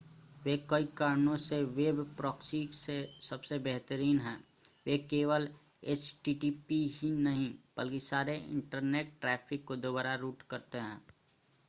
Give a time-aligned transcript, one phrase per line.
[0.45, 4.37] वे कई कारणों से वेब प्रॉक्सी से सबसे बेहतरीन हैं
[4.85, 5.47] वे केवल
[5.85, 11.01] एचटीटीपी ही नहीं बल्कि सारे इंटरनेट ट्रैफ़िक को दोबारा रूट करते हैं